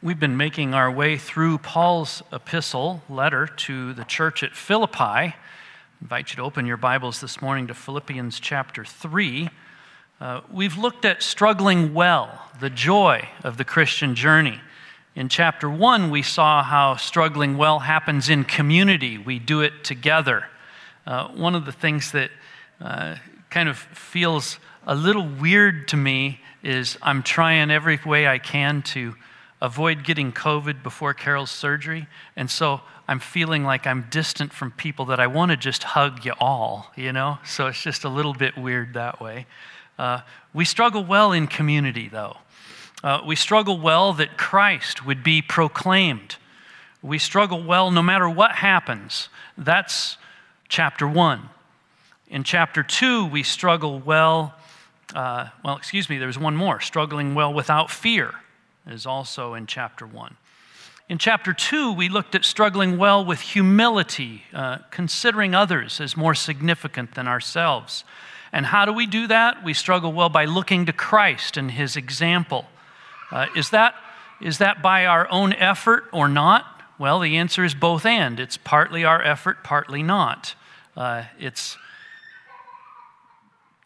[0.00, 5.00] We've been making our way through Paul's epistle letter to the church at Philippi.
[5.00, 5.34] I
[6.00, 9.50] invite you to open your Bibles this morning to Philippians chapter 3.
[10.20, 14.60] Uh, we've looked at struggling well, the joy of the Christian journey.
[15.16, 20.46] In chapter 1, we saw how struggling well happens in community, we do it together.
[21.08, 22.30] Uh, one of the things that
[22.80, 23.16] uh,
[23.50, 28.82] kind of feels a little weird to me is I'm trying every way I can
[28.82, 29.16] to
[29.60, 32.06] avoid getting COVID before Carol's surgery.
[32.36, 36.24] And so I'm feeling like I'm distant from people that I want to just hug
[36.24, 37.38] you all, you know?
[37.44, 39.46] So it's just a little bit weird that way.
[39.98, 40.20] Uh,
[40.54, 42.36] we struggle well in community, though.
[43.02, 46.36] Uh, we struggle well that Christ would be proclaimed.
[47.02, 49.28] We struggle well no matter what happens.
[49.56, 50.16] That's
[50.68, 51.48] chapter one.
[52.28, 54.54] In chapter two, we struggle well,
[55.14, 58.34] uh, well, excuse me, there's one more struggling well without fear
[58.88, 60.36] is also in chapter 1.
[61.08, 66.34] In chapter 2, we looked at struggling well with humility, uh, considering others as more
[66.34, 68.04] significant than ourselves.
[68.52, 69.64] And how do we do that?
[69.64, 72.66] We struggle well by looking to Christ and his example.
[73.30, 73.94] Uh, is, that,
[74.42, 76.66] is that by our own effort or not?
[76.98, 78.38] Well, the answer is both and.
[78.38, 80.54] It's partly our effort, partly not.
[80.94, 81.78] Uh, it's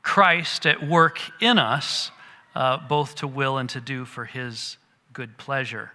[0.03, 2.11] Christ at work in us,
[2.57, 4.77] uh, both to will and to do for his
[5.13, 5.93] good pleasure.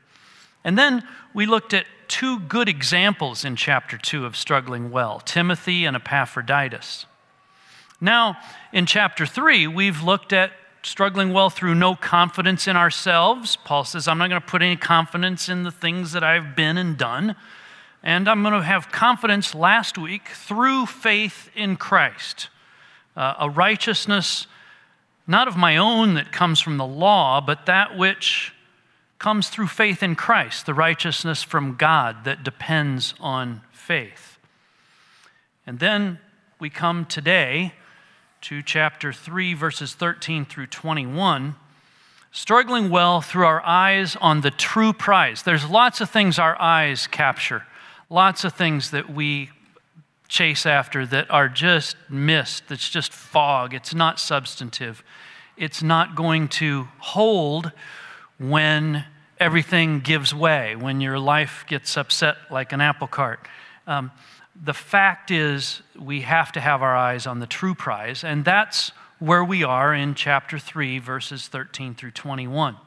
[0.64, 5.86] And then we looked at two good examples in chapter 2 of struggling well Timothy
[5.86, 7.06] and Epaphroditus.
[8.00, 8.38] Now,
[8.72, 10.52] in chapter 3, we've looked at
[10.84, 13.58] struggling well through no confidence in ourselves.
[13.58, 16.78] Paul says, I'm not going to put any confidence in the things that I've been
[16.78, 17.36] and done.
[18.04, 22.50] And I'm going to have confidence last week through faith in Christ,
[23.16, 24.48] uh, a righteousness
[25.28, 28.54] not of my own that comes from the law, but that which
[29.20, 34.38] comes through faith in Christ, the righteousness from God that depends on faith.
[35.66, 36.20] And then
[36.60, 37.74] we come today
[38.42, 41.56] to chapter 3, verses 13 through 21,
[42.32, 45.44] struggling well through our eyes on the true prize.
[45.44, 47.64] There's lots of things our eyes capture,
[48.10, 49.50] lots of things that we
[50.28, 55.04] chase after that are just mist, that's just fog, it's not substantive,
[55.56, 57.72] it's not going to hold
[58.38, 59.06] when
[59.40, 63.48] everything gives way, when your life gets upset like an apple cart.
[63.86, 64.12] Um,
[64.62, 68.92] the fact is, we have to have our eyes on the true prize, and that's
[69.20, 72.78] where we are in chapter 3, verses 13 through 21.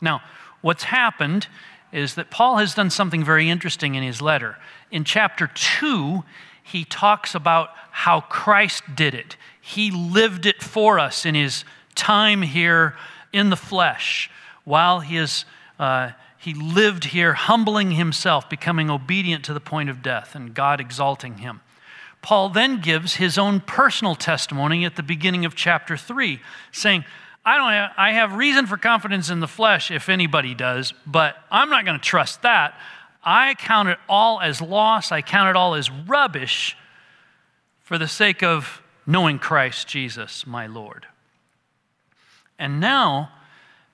[0.00, 0.22] Now,
[0.60, 1.46] what's happened
[1.92, 4.56] is that Paul has done something very interesting in his letter.
[4.90, 6.24] In chapter 2,
[6.62, 12.42] he talks about how Christ did it, he lived it for us in his time
[12.42, 12.96] here
[13.32, 14.30] in the flesh
[14.64, 15.44] while he is
[15.78, 20.80] uh, he lived here, humbling himself, becoming obedient to the point of death, and God
[20.80, 21.60] exalting him.
[22.22, 26.40] Paul then gives his own personal testimony at the beginning of chapter 3,
[26.72, 27.04] saying,
[27.44, 31.36] I, don't have, I have reason for confidence in the flesh, if anybody does, but
[31.50, 32.78] I'm not going to trust that.
[33.22, 36.76] I count it all as loss, I count it all as rubbish
[37.82, 41.06] for the sake of knowing Christ Jesus, my Lord.
[42.58, 43.30] And now,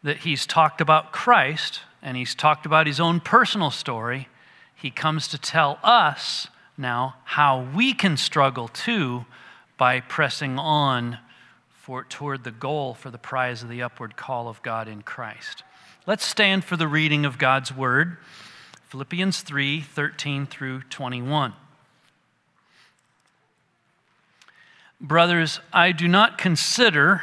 [0.03, 4.28] that he's talked about Christ and he's talked about his own personal story,
[4.75, 9.27] he comes to tell us now how we can struggle too
[9.77, 11.19] by pressing on
[11.72, 15.62] for, toward the goal for the prize of the upward call of God in Christ.
[16.06, 18.16] Let's stand for the reading of God's word,
[18.89, 21.53] Philippians 3 13 through 21.
[25.00, 27.22] Brothers, I do not consider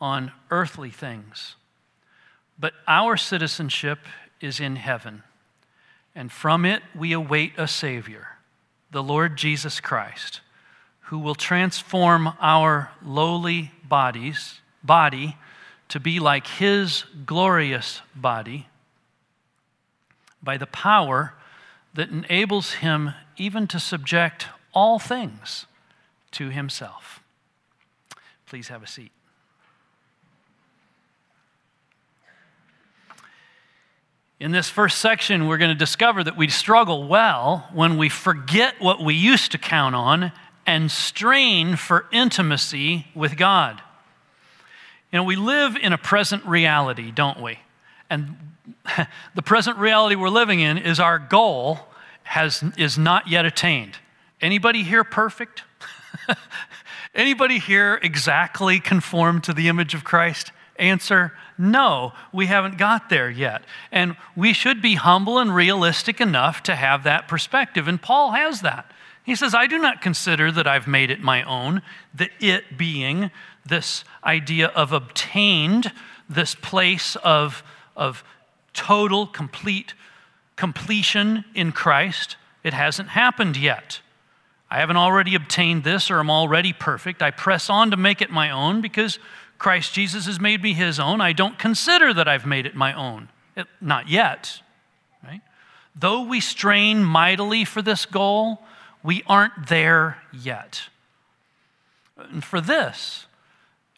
[0.00, 1.56] on earthly things.
[2.58, 4.00] But our citizenship
[4.40, 5.22] is in heaven,
[6.14, 8.28] and from it we await a Savior,
[8.90, 10.40] the Lord Jesus Christ,
[11.08, 15.36] who will transform our lowly bodies, body
[15.88, 18.68] to be like his glorious body
[20.42, 21.34] by the power
[21.94, 25.66] that enables him even to subject all things
[26.32, 27.22] to himself.
[28.46, 29.12] Please have a seat.
[34.44, 38.74] In this first section, we're going to discover that we struggle well when we forget
[38.78, 40.32] what we used to count on
[40.66, 43.80] and strain for intimacy with God.
[45.10, 47.58] You know, we live in a present reality, don't we?
[48.10, 48.36] And
[49.34, 51.78] the present reality we're living in is our goal
[52.24, 53.96] has, is not yet attained.
[54.42, 55.62] Anybody here perfect?
[57.14, 60.52] Anybody here exactly conformed to the image of Christ?
[60.76, 63.64] Answer no, we haven't got there yet.
[63.92, 67.86] And we should be humble and realistic enough to have that perspective.
[67.86, 68.90] And Paul has that.
[69.24, 71.80] He says, I do not consider that I've made it my own,
[72.12, 73.30] the it being
[73.64, 75.92] this idea of obtained,
[76.28, 77.62] this place of,
[77.96, 78.22] of
[78.74, 79.94] total, complete
[80.56, 82.36] completion in Christ.
[82.62, 84.00] It hasn't happened yet.
[84.70, 87.22] I haven't already obtained this or I'm already perfect.
[87.22, 89.18] I press on to make it my own because
[89.64, 91.22] Christ Jesus has made me his own.
[91.22, 93.30] I don't consider that I've made it my own.
[93.56, 94.60] It, not yet,
[95.26, 95.40] right?
[95.96, 98.60] Though we strain mightily for this goal,
[99.02, 100.82] we aren't there yet.
[102.18, 103.24] And for this,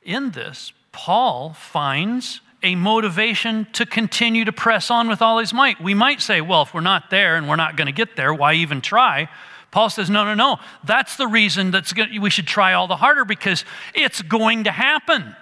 [0.05, 5.81] in this, Paul finds a motivation to continue to press on with all his might.
[5.81, 8.33] We might say, well, if we're not there and we're not going to get there,
[8.33, 9.29] why even try?
[9.73, 10.59] Paul says, no, no, no.
[10.85, 13.65] That's the reason that we should try all the harder because
[13.95, 15.35] it's going to happen.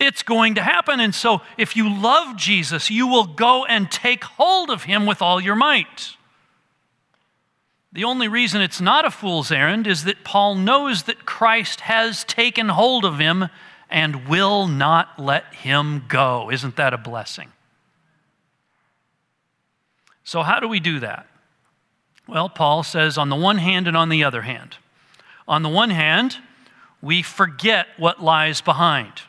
[0.00, 1.00] It's going to happen.
[1.00, 5.20] And so, if you love Jesus, you will go and take hold of him with
[5.20, 6.16] all your might.
[7.92, 12.22] The only reason it's not a fool's errand is that Paul knows that Christ has
[12.24, 13.48] taken hold of him
[13.90, 16.50] and will not let him go.
[16.50, 17.52] Isn't that a blessing?
[20.22, 21.26] So, how do we do that?
[22.28, 24.76] Well, Paul says on the one hand and on the other hand.
[25.48, 26.36] On the one hand,
[27.00, 29.22] we forget what lies behind.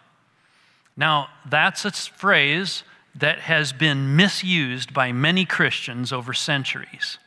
[1.00, 2.84] Now, that's a phrase
[3.16, 7.18] that has been misused by many Christians over centuries.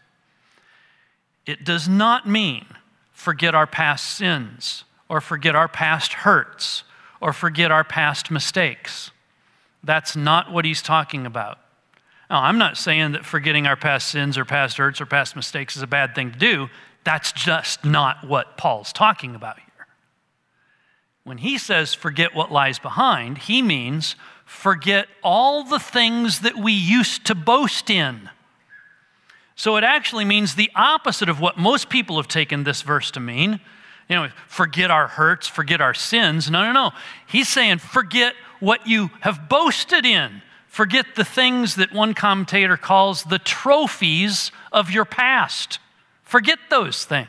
[1.46, 2.66] It does not mean
[3.12, 6.84] forget our past sins or forget our past hurts
[7.19, 9.10] or forget our past mistakes.
[9.82, 11.58] That's not what he's talking about.
[12.28, 15.76] Now, I'm not saying that forgetting our past sins or past hurts or past mistakes
[15.76, 16.68] is a bad thing to do.
[17.04, 19.56] That's just not what Paul's talking about.
[21.24, 26.72] When he says forget what lies behind, he means forget all the things that we
[26.72, 28.28] used to boast in.
[29.54, 33.20] So it actually means the opposite of what most people have taken this verse to
[33.20, 33.60] mean.
[34.08, 36.50] You know, forget our hurts, forget our sins.
[36.50, 36.90] No, no, no.
[37.26, 40.42] He's saying forget what you have boasted in.
[40.66, 45.78] Forget the things that one commentator calls the trophies of your past.
[46.22, 47.28] Forget those things.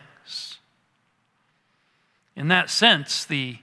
[2.35, 3.57] In that sense, the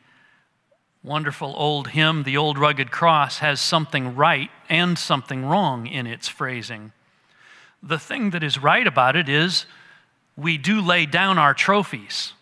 [1.02, 6.28] wonderful old hymn, The Old Rugged Cross, has something right and something wrong in its
[6.28, 6.92] phrasing.
[7.82, 9.66] The thing that is right about it is
[10.36, 12.34] we do lay down our trophies.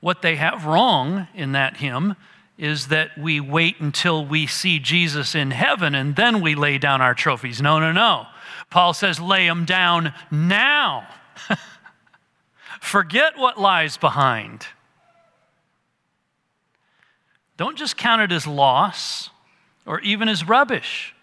[0.00, 2.16] What they have wrong in that hymn
[2.58, 7.02] is that we wait until we see Jesus in heaven and then we lay down
[7.02, 7.60] our trophies.
[7.60, 8.26] No, no, no.
[8.70, 11.06] Paul says, lay them down now.
[12.80, 14.66] Forget what lies behind.
[17.56, 19.30] Don't just count it as loss
[19.86, 21.14] or even as rubbish.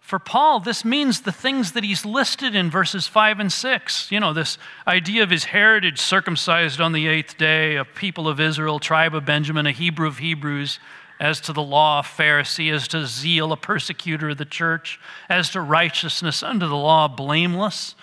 [0.00, 4.10] For Paul, this means the things that he's listed in verses 5 and 6.
[4.10, 8.40] You know, this idea of his heritage, circumcised on the eighth day, a people of
[8.40, 10.80] Israel, tribe of Benjamin, a Hebrew of Hebrews,
[11.20, 14.98] as to the law, a Pharisee, as to zeal, a persecutor of the church,
[15.28, 17.94] as to righteousness under the law, blameless.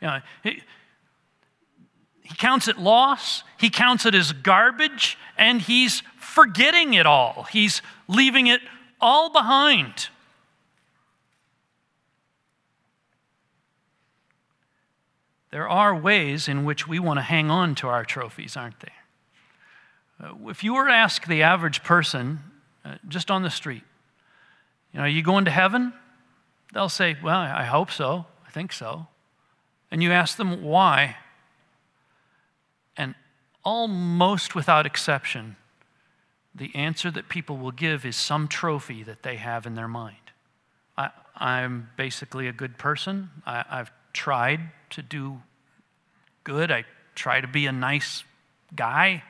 [0.00, 0.62] You know, he,
[2.22, 7.46] he counts it loss, he counts it as garbage, and he's forgetting it all.
[7.50, 8.60] He's leaving it
[9.00, 10.08] all behind.
[15.50, 18.90] There are ways in which we want to hang on to our trophies, aren't there?
[20.22, 22.40] Uh, if you were to ask the average person
[22.84, 23.82] uh, just on the street,
[24.92, 25.92] you know, are you going to heaven?
[26.74, 28.26] They'll say, Well, I hope so.
[28.46, 29.06] I think so.
[29.90, 31.16] And you ask them why.
[32.96, 33.14] And
[33.64, 35.56] almost without exception,
[36.58, 40.16] the answer that people will give is some trophy that they have in their mind.
[40.96, 43.30] I, I'm basically a good person.
[43.46, 44.60] I, I've tried
[44.90, 45.40] to do
[46.44, 46.70] good.
[46.70, 46.84] I
[47.14, 48.24] try to be a nice
[48.74, 49.22] guy.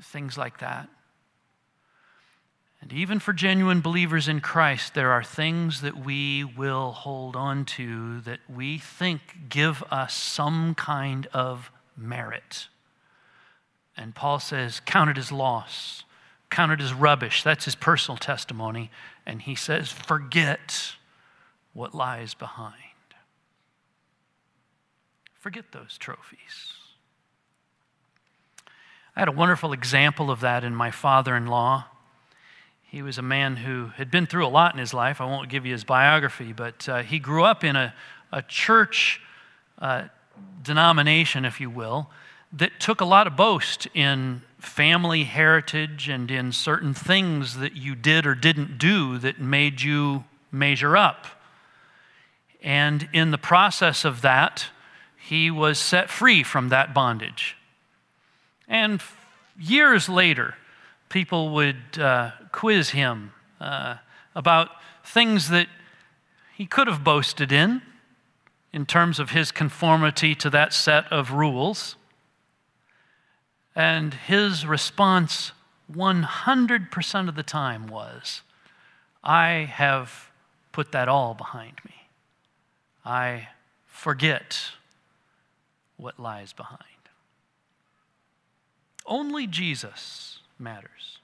[0.00, 0.88] Things like that.
[2.80, 7.64] And even for genuine believers in Christ, there are things that we will hold on
[7.64, 12.68] to that we think give us some kind of merit.
[13.96, 16.04] And Paul says, count it as loss,
[16.54, 17.42] count it as rubbish.
[17.42, 18.90] That's his personal testimony.
[19.26, 20.94] And he says, forget
[21.72, 22.74] what lies behind.
[25.40, 26.72] Forget those trophies.
[29.16, 31.86] I had a wonderful example of that in my father in law.
[32.82, 35.20] He was a man who had been through a lot in his life.
[35.20, 37.92] I won't give you his biography, but uh, he grew up in a,
[38.32, 39.20] a church
[39.80, 40.04] uh,
[40.62, 42.10] denomination, if you will,
[42.56, 47.94] that took a lot of boast in family heritage and in certain things that you
[47.94, 51.26] did or didn't do that made you measure up.
[52.62, 54.66] And in the process of that,
[55.16, 57.56] he was set free from that bondage.
[58.68, 59.02] And
[59.58, 60.54] years later,
[61.08, 63.96] people would uh, quiz him uh,
[64.34, 64.70] about
[65.04, 65.68] things that
[66.54, 67.82] he could have boasted in,
[68.72, 71.96] in terms of his conformity to that set of rules.
[73.74, 75.52] And his response
[75.92, 78.42] 100% of the time was,
[79.22, 80.30] I have
[80.72, 81.94] put that all behind me.
[83.04, 83.48] I
[83.86, 84.60] forget
[85.96, 86.80] what lies behind.
[89.06, 91.18] Only Jesus matters.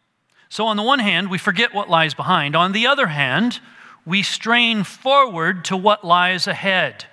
[0.48, 2.56] So, on the one hand, we forget what lies behind.
[2.56, 3.60] On the other hand,
[4.04, 7.06] we strain forward to what lies ahead.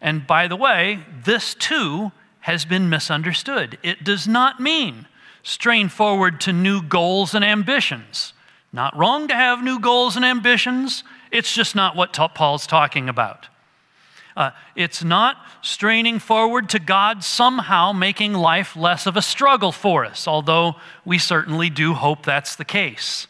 [0.00, 2.10] And by the way, this too
[2.42, 3.78] has been misunderstood.
[3.82, 5.06] It does not mean
[5.42, 8.32] strain forward to new goals and ambitions.
[8.72, 13.48] Not wrong to have new goals and ambitions, it's just not what Paul's talking about.
[14.36, 20.04] Uh, it's not straining forward to God somehow making life less of a struggle for
[20.04, 23.26] us, although we certainly do hope that's the case.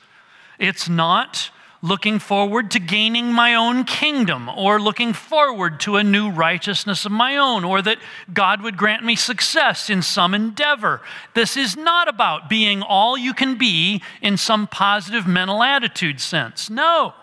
[0.58, 1.50] It's not
[1.82, 7.10] looking forward to gaining my own kingdom or looking forward to a new righteousness of
[7.10, 7.98] my own or that
[8.32, 11.02] God would grant me success in some endeavor.
[11.34, 16.70] This is not about being all you can be in some positive mental attitude sense.
[16.70, 17.14] No.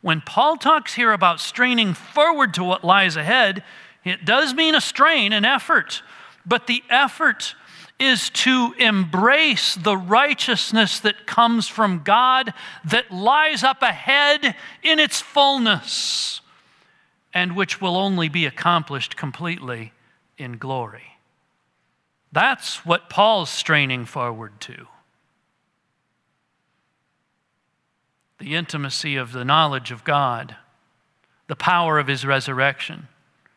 [0.00, 3.64] When Paul talks here about straining forward to what lies ahead,
[4.04, 6.02] it does mean a strain, an effort,
[6.46, 7.56] but the effort
[7.98, 12.52] is to embrace the righteousness that comes from God
[12.84, 16.40] that lies up ahead in its fullness
[17.32, 19.92] and which will only be accomplished completely
[20.36, 21.18] in glory.
[22.32, 24.86] That's what Paul's straining forward to.
[28.44, 30.56] the intimacy of the knowledge of God,
[31.46, 33.08] the power of his resurrection,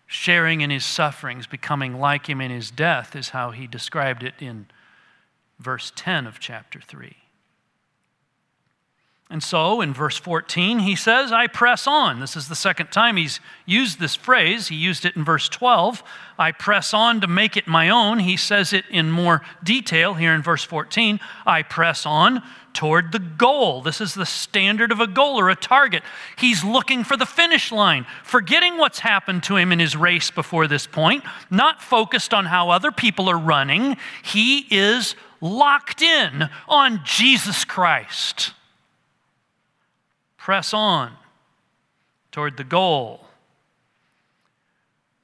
[0.08, 4.34] sharing in his sufferings, becoming like him in his death, is how he described it
[4.40, 4.68] in
[5.60, 7.16] verse 10 of chapter 3.
[9.30, 12.22] And so in verse 14, he says, I press on.
[12.22, 14.70] This is the second time he's used this phrase.
[14.70, 16.02] He used it in verse 12.
[16.40, 18.20] I press on to make it my own.
[18.20, 21.20] He says it in more detail here in verse 14.
[21.46, 22.42] I press on
[22.78, 23.82] toward the goal.
[23.82, 26.04] This is the standard of a goal or a target.
[26.38, 30.68] He's looking for the finish line, forgetting what's happened to him in his race before
[30.68, 33.98] this point, not focused on how other people are running.
[34.22, 38.54] He is locked in on Jesus Christ.
[40.38, 41.14] Press on
[42.32, 43.26] toward the goal.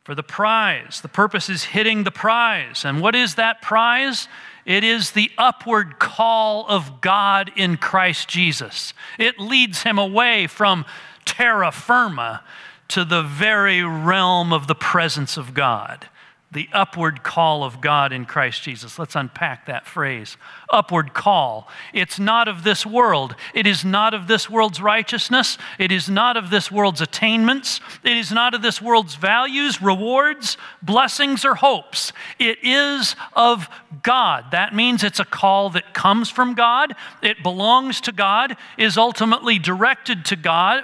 [0.05, 1.01] For the prize.
[1.01, 2.83] The purpose is hitting the prize.
[2.83, 4.27] And what is that prize?
[4.65, 8.93] It is the upward call of God in Christ Jesus.
[9.20, 10.86] It leads him away from
[11.25, 12.43] terra firma
[12.89, 16.10] to the very realm of the presence of God
[16.53, 18.98] the upward call of God in Christ Jesus.
[19.00, 20.38] Let's unpack that phrase.
[20.69, 21.67] Upward call.
[21.93, 23.36] It's not of this world.
[23.53, 25.57] It is not of this world's righteousness.
[25.79, 27.81] It is not of this world's attainments.
[28.03, 32.13] It is not of this world's values, rewards, blessings, or hopes.
[32.39, 33.67] It is of
[34.03, 34.51] God.
[34.51, 39.60] That means it's a call that comes from God, it belongs to God, is ultimately
[39.60, 40.83] directed to God,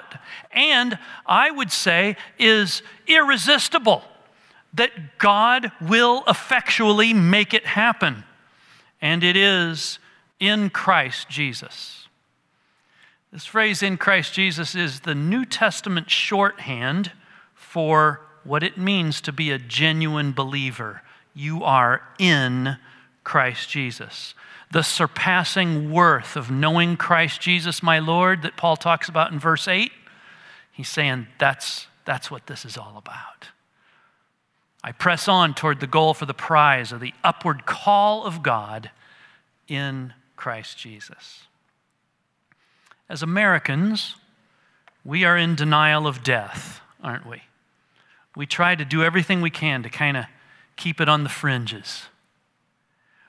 [0.51, 4.03] and I would say is irresistible
[4.73, 8.23] that God will effectually make it happen.
[9.01, 9.99] And it is
[10.39, 12.07] in Christ Jesus.
[13.31, 17.11] This phrase, in Christ Jesus, is the New Testament shorthand
[17.53, 21.03] for what it means to be a genuine believer.
[21.35, 22.77] You are in
[23.23, 24.33] Christ Jesus.
[24.71, 29.67] The surpassing worth of knowing Christ Jesus, my Lord, that Paul talks about in verse
[29.67, 29.91] 8,
[30.71, 33.49] He's saying that's, that's what this is all about.
[34.83, 38.91] I press on toward the goal for the prize of the upward call of God
[39.67, 41.43] in Christ Jesus.
[43.09, 44.15] As Americans,
[45.03, 47.43] we are in denial of death, aren't we?
[48.35, 50.25] We try to do everything we can to kind of
[50.77, 52.03] keep it on the fringes.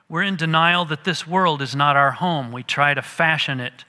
[0.07, 2.51] We're in denial that this world is not our home.
[2.51, 3.83] We try to fashion it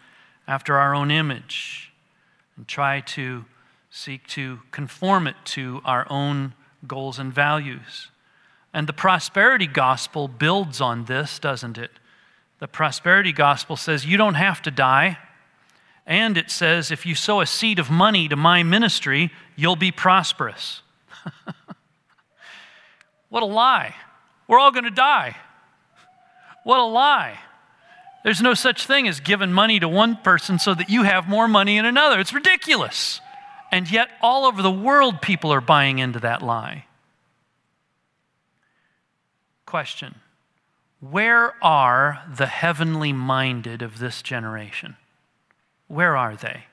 [0.48, 1.92] after our own image
[2.56, 3.44] and try to
[3.90, 6.54] seek to conform it to our own
[6.86, 8.10] goals and values.
[8.74, 11.90] And the prosperity gospel builds on this, doesn't it?
[12.58, 15.18] The prosperity gospel says you don't have to die.
[16.06, 19.92] And it says if you sow a seed of money to my ministry, you'll be
[19.92, 20.82] prosperous.
[23.28, 23.94] what a lie.
[24.48, 25.36] We're all going to die.
[26.64, 27.38] What a lie.
[28.24, 31.48] There's no such thing as giving money to one person so that you have more
[31.48, 32.20] money in another.
[32.20, 33.20] It's ridiculous.
[33.72, 36.84] And yet, all over the world, people are buying into that lie.
[39.64, 40.14] Question
[41.00, 44.96] Where are the heavenly minded of this generation?
[45.88, 46.64] Where are they?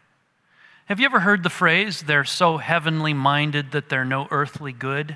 [0.87, 5.15] Have you ever heard the phrase, they're so heavenly minded that they're no earthly good?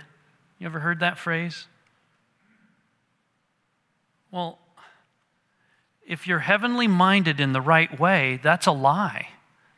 [0.59, 1.67] You ever heard that phrase?
[4.31, 4.59] Well,
[6.07, 9.32] if you're heavenly minded in the right way, that's a lie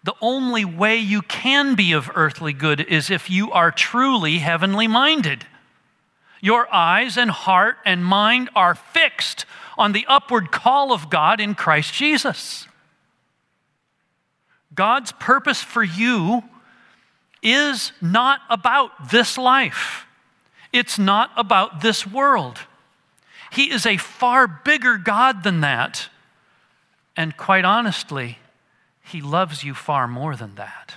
[0.05, 4.87] the only way you can be of earthly good is if you are truly heavenly
[4.87, 5.47] minded.
[6.41, 9.47] Your eyes and heart and mind are fixed
[9.79, 12.67] on the upward call of God in Christ Jesus.
[14.75, 16.43] God's purpose for you
[17.41, 20.05] is not about this life.
[20.71, 22.59] It's not about this world.
[23.51, 26.09] He is a far bigger God than that.
[27.17, 28.37] And quite honestly,
[29.05, 30.95] he loves you far more than that.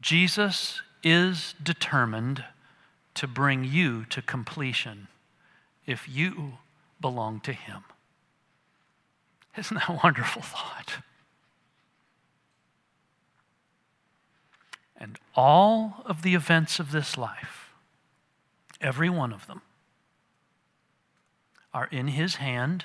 [0.00, 2.44] Jesus is determined
[3.14, 5.08] to bring you to completion
[5.86, 6.58] if you
[7.00, 7.82] belong to Him.
[9.56, 10.98] Isn't that a wonderful thought?
[14.96, 17.70] And all of the events of this life,
[18.80, 19.62] every one of them,
[21.72, 22.84] are in His hand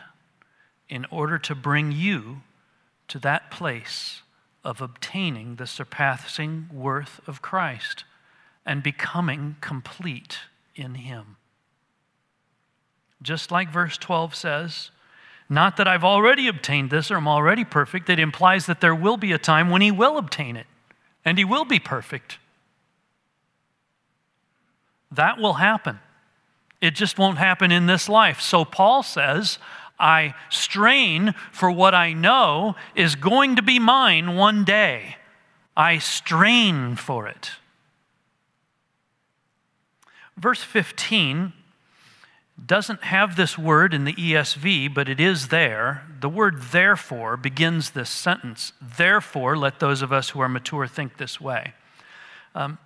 [0.89, 2.41] in order to bring you
[3.10, 4.22] to that place
[4.63, 8.06] of obtaining the surpassing worth of Christ
[8.65, 10.39] and becoming complete
[10.76, 11.38] in Him.
[13.22, 14.91] Just like verse 12 says,
[15.50, 19.17] not that I've already obtained this or I'm already perfect, it implies that there will
[19.17, 20.67] be a time when He will obtain it
[21.26, 22.38] and He will be perfect.
[25.12, 26.00] That will happen.
[26.82, 28.39] It just won't happen in this life.
[28.39, 29.58] So Paul says,
[29.99, 35.17] I strain for what I know is going to be mine one day.
[35.75, 37.51] I strain for it.
[40.38, 41.53] Verse 15
[42.65, 46.05] doesn't have this word in the ESV, but it is there.
[46.19, 48.73] The word therefore begins this sentence.
[48.81, 51.73] Therefore, let those of us who are mature think this way.
[52.55, 52.77] Um,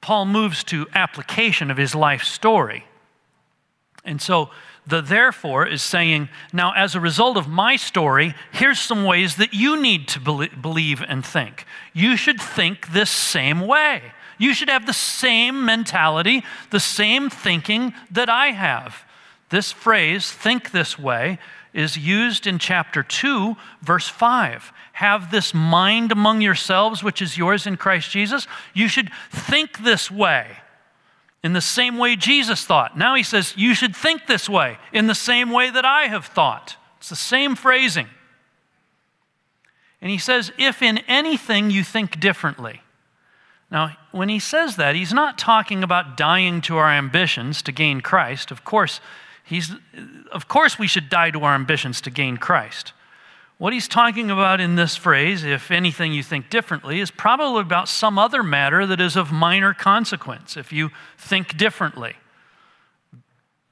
[0.00, 2.84] Paul moves to application of his life story.
[4.04, 4.50] And so
[4.90, 9.54] the therefore is saying, now, as a result of my story, here's some ways that
[9.54, 11.64] you need to believe and think.
[11.92, 14.02] You should think this same way.
[14.38, 19.04] You should have the same mentality, the same thinking that I have.
[19.50, 21.38] This phrase, think this way,
[21.72, 24.72] is used in chapter 2, verse 5.
[24.94, 28.46] Have this mind among yourselves, which is yours in Christ Jesus.
[28.74, 30.58] You should think this way
[31.42, 32.96] in the same way Jesus thought.
[32.96, 36.26] Now he says, You should think this way, in the same way that I have
[36.26, 36.76] thought.
[36.98, 38.08] It's the same phrasing.
[40.02, 42.82] And he says, If in anything you think differently.
[43.70, 48.00] Now, when he says that, he's not talking about dying to our ambitions to gain
[48.00, 48.50] Christ.
[48.50, 49.00] Of course,
[49.44, 49.70] he's,
[50.32, 52.92] of course we should die to our ambitions to gain Christ.
[53.60, 57.90] What he's talking about in this phrase, if anything you think differently, is probably about
[57.90, 62.14] some other matter that is of minor consequence if you think differently.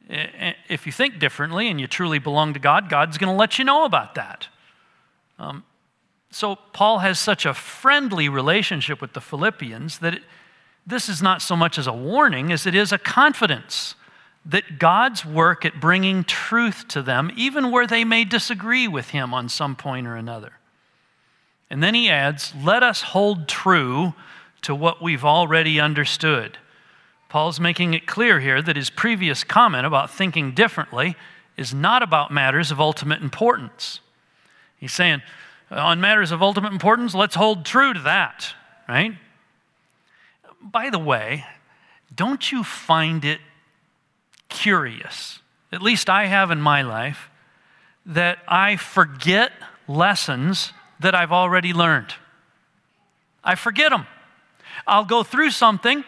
[0.07, 3.65] If you think differently and you truly belong to God, God's going to let you
[3.65, 4.49] know about that.
[5.39, 5.65] Um,
[6.31, 10.23] so, Paul has such a friendly relationship with the Philippians that it,
[10.87, 13.95] this is not so much as a warning as it is a confidence
[14.47, 19.35] that God's work at bringing truth to them, even where they may disagree with Him
[19.35, 20.53] on some point or another.
[21.71, 24.15] And then he adds, let us hold true
[24.63, 26.59] to what we've already understood.
[27.29, 31.15] Paul's making it clear here that his previous comment about thinking differently
[31.57, 34.01] is not about matters of ultimate importance.
[34.79, 35.23] He's saying,
[35.71, 38.55] on matters of ultimate importance, let's hold true to that,
[38.89, 39.13] right?
[40.63, 41.45] By the way,
[42.15, 43.41] don't you find it
[44.49, 45.41] curious,
[45.73, 47.31] at least I have in my life,
[48.07, 49.53] that I forget
[49.87, 52.15] lessons that I've already learned?
[53.45, 54.07] I forget them.
[54.87, 56.05] I'll go through something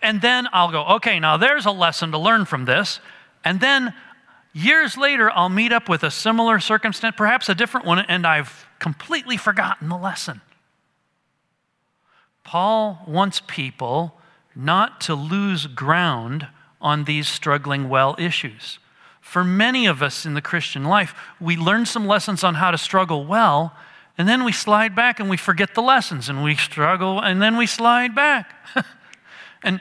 [0.00, 3.00] and then I'll go, okay, now there's a lesson to learn from this.
[3.44, 3.94] And then
[4.52, 8.66] years later, I'll meet up with a similar circumstance, perhaps a different one, and I've
[8.78, 10.40] completely forgotten the lesson.
[12.44, 14.14] Paul wants people
[14.54, 16.46] not to lose ground
[16.80, 18.78] on these struggling well issues.
[19.20, 22.78] For many of us in the Christian life, we learn some lessons on how to
[22.78, 23.74] struggle well,
[24.16, 27.56] and then we slide back and we forget the lessons and we struggle and then
[27.56, 28.52] we slide back.
[29.62, 29.80] and,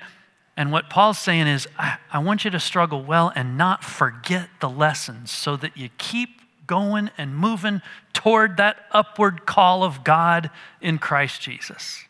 [0.55, 4.49] and what Paul's saying is, I, I want you to struggle well and not forget
[4.59, 7.81] the lessons so that you keep going and moving
[8.13, 12.03] toward that upward call of God in Christ Jesus.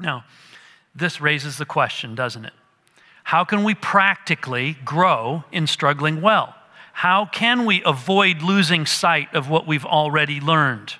[0.00, 0.24] Now,
[0.94, 2.52] this raises the question, doesn't it?
[3.24, 6.54] How can we practically grow in struggling well?
[6.92, 10.94] How can we avoid losing sight of what we've already learned?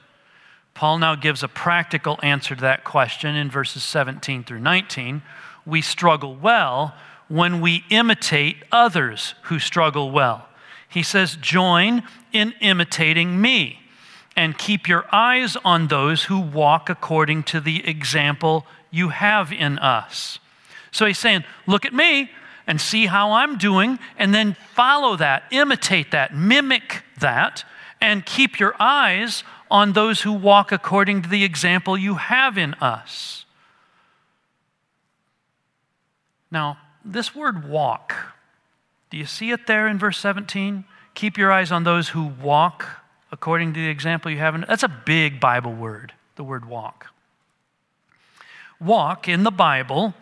[0.75, 5.23] Paul now gives a practical answer to that question in verses 17 through 19.
[5.67, 6.95] We struggle well
[7.29, 10.49] when we imitate others who struggle well.
[10.89, 12.03] He says, Join
[12.33, 13.82] in imitating me
[14.37, 19.79] and keep your eyes on those who walk according to the example you have in
[19.79, 20.39] us.
[20.91, 22.31] So he's saying, Look at me
[22.67, 27.65] and see how I'm doing, and then follow that, imitate that, mimic that,
[28.01, 32.75] and keep your eyes on those who walk according to the example you have in
[32.75, 33.45] us.
[36.51, 38.15] Now, this word walk,
[39.11, 40.85] do you see it there in verse 17?
[41.15, 43.02] Keep your eyes on those who walk
[43.33, 47.09] according to the example you have in that's a big Bible word, the word walk.
[48.79, 50.15] Walk in the Bible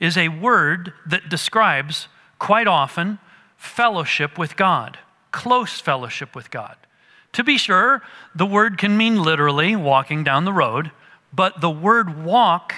[0.00, 3.18] is a word that describes quite often
[3.56, 4.98] fellowship with God,
[5.30, 6.76] close fellowship with God.
[7.32, 8.02] To be sure,
[8.34, 10.90] the word can mean literally walking down the road,
[11.32, 12.74] but the word walk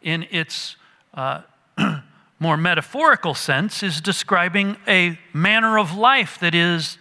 [0.00, 0.76] in its
[1.14, 1.42] uh,
[2.38, 6.98] more metaphorical sense is describing a manner of life that is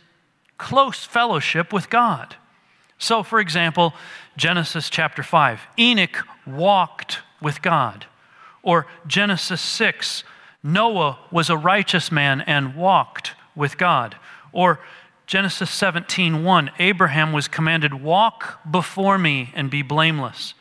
[0.57, 2.35] close fellowship with God.
[2.97, 3.93] So, for example,
[4.35, 8.05] Genesis chapter 5 Enoch walked with God.
[8.63, 10.23] Or Genesis 6,
[10.63, 14.17] Noah was a righteous man and walked with God.
[14.51, 14.79] Or
[15.27, 20.53] Genesis 17:1, Abraham was commanded, "Walk before me and be blameless."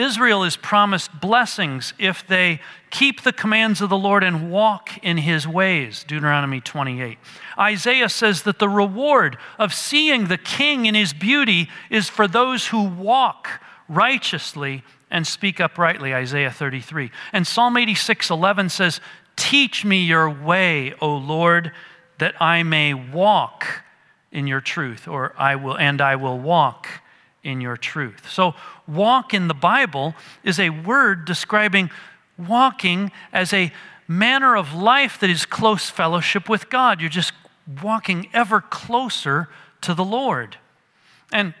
[0.00, 2.60] Israel is promised blessings if they
[2.90, 6.04] keep the commands of the Lord and walk in his ways.
[6.04, 7.18] Deuteronomy 28.
[7.58, 12.68] Isaiah says that the reward of seeing the king in his beauty is for those
[12.68, 17.10] who walk righteously and speak uprightly, Isaiah 33.
[17.32, 19.00] And Psalm 86 11 says,
[19.36, 21.72] Teach me your way, O Lord,
[22.18, 23.84] that I may walk
[24.32, 26.88] in your truth, or I will, and I will walk
[27.42, 28.30] in your truth.
[28.30, 28.54] So,
[28.86, 31.90] walk in the Bible is a word describing
[32.36, 33.72] walking as a
[34.06, 37.00] manner of life that is close fellowship with God.
[37.00, 37.32] You're just
[37.82, 39.48] walking ever closer
[39.82, 40.56] to the Lord.
[41.32, 41.54] And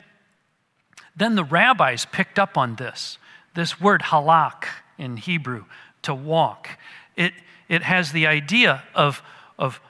[1.16, 3.18] then the rabbis picked up on this.
[3.54, 4.64] This word halak
[4.98, 5.64] in Hebrew,
[6.02, 6.78] to walk,
[7.16, 7.32] it,
[7.68, 9.22] it has the idea of,
[9.58, 9.80] of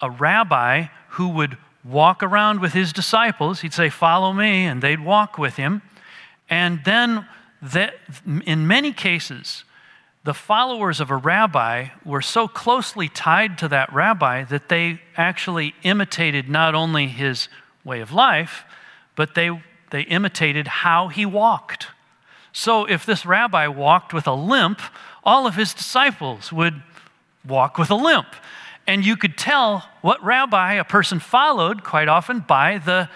[0.00, 3.60] a rabbi who would walk around with his disciples.
[3.60, 5.82] He'd say, Follow me, and they'd walk with him.
[6.48, 7.26] And then,
[7.62, 7.94] that,
[8.44, 9.64] in many cases,
[10.24, 15.74] the followers of a rabbi were so closely tied to that rabbi that they actually
[15.82, 17.48] imitated not only his
[17.84, 18.64] way of life,
[19.16, 19.50] but they,
[19.90, 21.88] they imitated how he walked.
[22.52, 24.80] So if this rabbi walked with a limp,
[25.24, 26.82] all of his disciples would
[27.46, 28.28] walk with a limp.
[28.86, 33.08] And you could tell what rabbi a person followed quite often by the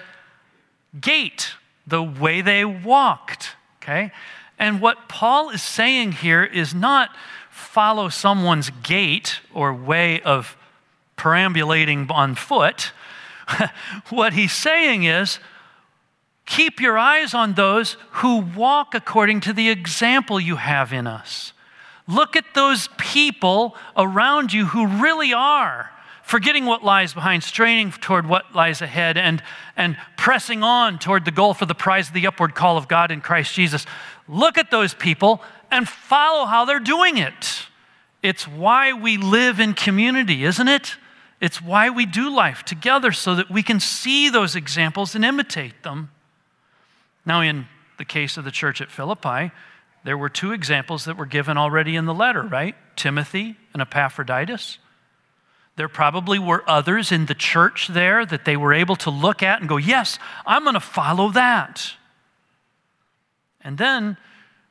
[1.01, 1.53] gait,
[1.87, 3.57] the way they walked.
[3.83, 4.13] Okay?
[4.59, 7.11] And what Paul is saying here is not
[7.51, 10.57] follow someone's gait or way of
[11.17, 12.93] perambulating on foot.
[14.11, 15.39] what he's saying is
[16.47, 21.53] Keep your eyes on those who walk according to the example you have in us.
[22.09, 25.91] Look at those people around you who really are
[26.27, 29.41] forgetting what lies behind, straining toward what lies ahead, and,
[29.77, 33.13] and pressing on toward the goal for the prize of the upward call of God
[33.13, 33.87] in Christ Jesus.
[34.27, 35.41] Look at those people
[35.71, 37.67] and follow how they're doing it.
[38.25, 40.97] It's why we live in community, isn't it?
[41.41, 45.85] It's why we do life together so that we can see those examples and imitate
[45.85, 46.11] them.
[47.25, 47.67] Now, in
[47.99, 49.53] the case of the church at Philippi,
[50.07, 52.77] there were two examples that were given already in the letter, right?
[52.95, 54.79] Timothy and Epaphroditus.
[55.75, 59.59] There probably were others in the church there that they were able to look at
[59.59, 61.95] and go, Yes, I'm going to follow that.
[63.63, 64.17] And then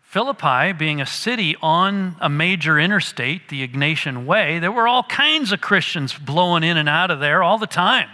[0.02, 5.52] Philippi, being a city on a major interstate, the Egnatian Way, there were all kinds
[5.52, 8.08] of Christians blowing in and out of there all the time.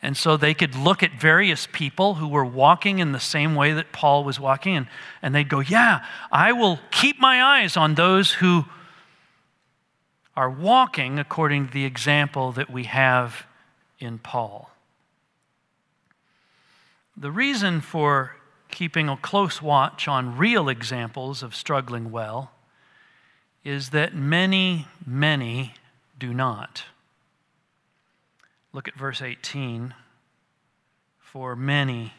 [0.00, 3.72] And so they could look at various people who were walking in the same way
[3.72, 4.86] that Paul was walking, and,
[5.22, 8.64] and they'd go, Yeah, I will keep my eyes on those who
[10.36, 13.44] are walking according to the example that we have
[13.98, 14.70] in Paul.
[17.16, 18.36] The reason for
[18.70, 22.52] keeping a close watch on real examples of struggling well
[23.64, 25.74] is that many, many
[26.16, 26.84] do not.
[28.72, 29.94] Look at verse 18.
[31.18, 32.14] For many,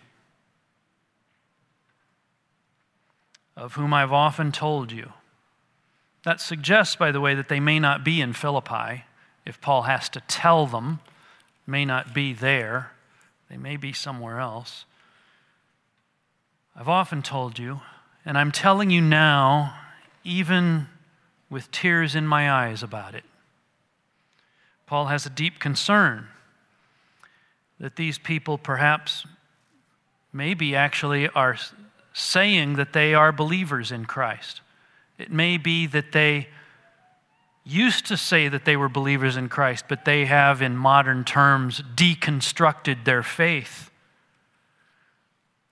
[3.59, 5.11] of whom I've often told you.
[6.23, 9.03] That suggests, by the way, that they may not be in Philippi.
[9.45, 10.99] If Paul has to tell them,
[11.67, 12.91] may not be there.
[13.49, 14.85] They may be somewhere else.
[16.75, 17.81] I've often told you,
[18.25, 19.75] and I'm telling you now,
[20.23, 20.87] even
[21.49, 23.23] with tears in my eyes about it.
[24.85, 26.27] Paul has a deep concern
[27.79, 29.25] that these people perhaps,
[30.33, 31.57] maybe actually, are
[32.13, 34.61] saying that they are believers in Christ.
[35.17, 36.47] It may be that they
[37.63, 41.81] used to say that they were believers in Christ, but they have, in modern terms,
[41.95, 43.91] deconstructed their faith.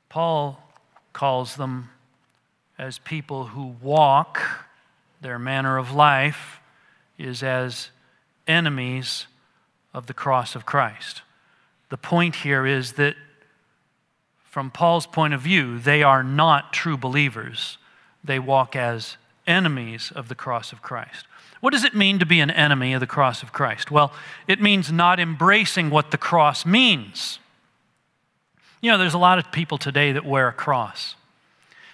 [0.10, 0.64] Paul
[1.14, 1.90] calls them
[2.78, 4.42] as people who walk,
[5.22, 6.60] their manner of life
[7.18, 7.90] is as
[8.48, 9.26] enemies
[9.94, 11.24] of the cross of Christ.
[11.90, 13.16] The point here is that,
[14.44, 17.78] from Paul's point of view, they are not true believers.
[18.24, 21.26] They walk as enemies of the cross of Christ.
[21.60, 23.90] What does it mean to be an enemy of the cross of Christ?
[23.90, 24.12] Well,
[24.48, 27.40] it means not embracing what the cross means.
[28.82, 31.16] You know, there's a lot of people today that wear a cross.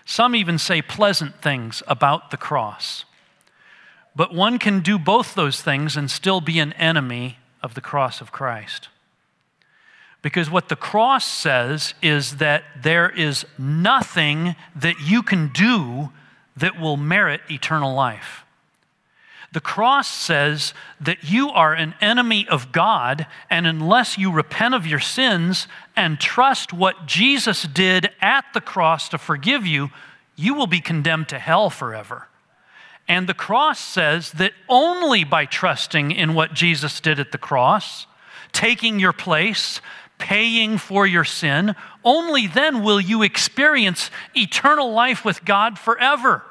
[0.06, 3.06] Some even say pleasant things about the cross.
[4.16, 8.20] But one can do both those things and still be an enemy of the cross
[8.20, 8.90] of Christ.
[10.24, 16.12] Because what the cross says is that there is nothing that you can do
[16.58, 18.44] that will merit eternal life.
[19.52, 24.88] The cross says that you are an enemy of God, and unless you repent of
[24.88, 29.92] your sins and trust what Jesus did at the cross to forgive you,
[30.36, 32.30] you will be condemned to hell forever.
[33.08, 38.08] And the cross says that only by trusting in what Jesus did at the cross,
[38.54, 39.82] taking your place,
[40.18, 46.44] paying for your sin, only then will you experience eternal life with God forever.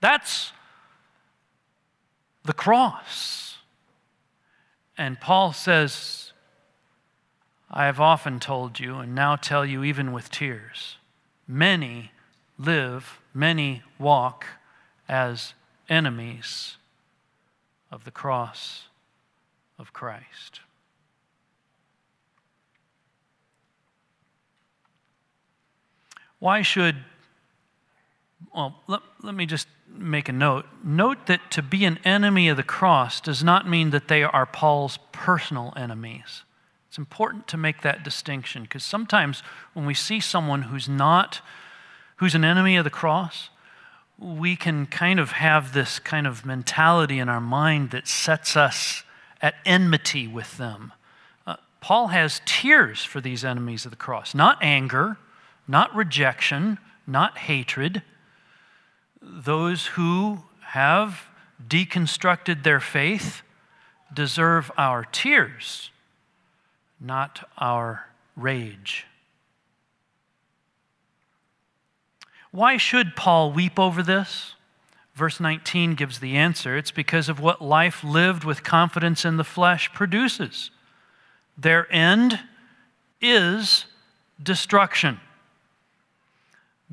[0.00, 0.52] That's
[2.44, 3.56] the cross.
[4.96, 6.32] And Paul says,
[7.70, 10.96] I have often told you, and now tell you even with tears,
[11.48, 12.12] many
[12.58, 14.46] live, many walk
[15.08, 15.54] as
[15.88, 16.76] enemies
[17.90, 18.84] of the cross
[19.78, 20.60] of Christ.
[26.44, 26.96] Why should,
[28.54, 30.66] well, let, let me just make a note.
[30.84, 34.44] Note that to be an enemy of the cross does not mean that they are
[34.44, 36.42] Paul's personal enemies.
[36.86, 41.40] It's important to make that distinction because sometimes when we see someone who's not,
[42.16, 43.48] who's an enemy of the cross,
[44.18, 49.02] we can kind of have this kind of mentality in our mind that sets us
[49.40, 50.92] at enmity with them.
[51.46, 55.16] Uh, Paul has tears for these enemies of the cross, not anger,
[55.66, 58.02] not rejection, not hatred.
[59.20, 61.28] Those who have
[61.66, 63.42] deconstructed their faith
[64.12, 65.90] deserve our tears,
[67.00, 69.06] not our rage.
[72.50, 74.54] Why should Paul weep over this?
[75.14, 76.76] Verse 19 gives the answer.
[76.76, 80.70] It's because of what life lived with confidence in the flesh produces.
[81.56, 82.40] Their end
[83.20, 83.86] is
[84.42, 85.20] destruction.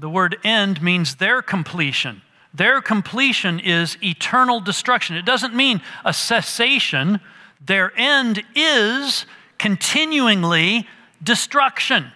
[0.01, 2.23] The word end means their completion.
[2.55, 5.15] Their completion is eternal destruction.
[5.15, 7.19] It doesn't mean a cessation.
[7.63, 9.27] Their end is
[9.59, 10.87] continuingly
[11.21, 12.11] destruction.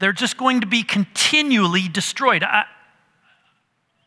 [0.00, 2.42] They're just going to be continually destroyed.
[2.42, 2.64] I,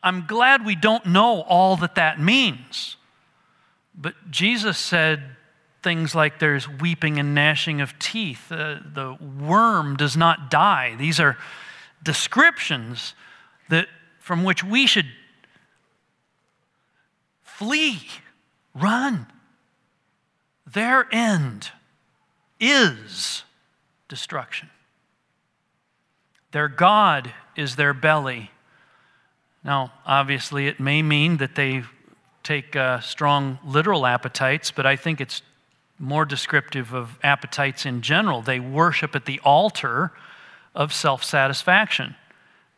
[0.03, 2.97] I'm glad we don't know all that that means.
[3.95, 5.23] But Jesus said
[5.81, 8.51] things like there's weeping and gnashing of teeth.
[8.51, 10.95] Uh, the worm does not die.
[10.99, 11.37] These are
[12.03, 13.13] descriptions
[13.69, 13.87] that,
[14.19, 15.07] from which we should
[17.41, 18.01] flee,
[18.75, 19.25] run.
[20.71, 21.71] Their end
[22.59, 23.43] is
[24.07, 24.69] destruction.
[26.51, 28.51] Their God is their belly.
[29.63, 31.83] Now, obviously, it may mean that they
[32.43, 35.41] take uh, strong literal appetites, but I think it's
[35.99, 38.41] more descriptive of appetites in general.
[38.41, 40.11] They worship at the altar
[40.77, 42.15] of self satisfaction.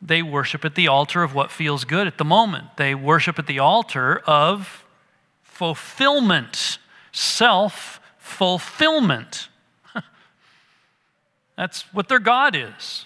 [0.01, 2.77] They worship at the altar of what feels good at the moment.
[2.77, 4.85] They worship at the altar of
[5.43, 6.79] fulfillment,
[7.11, 9.49] self fulfillment.
[11.57, 13.05] That's what their God is.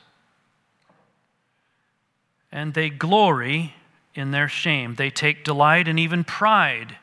[2.51, 3.73] And they glory
[4.13, 4.93] in their shame.
[4.93, 6.97] They take delight and even pride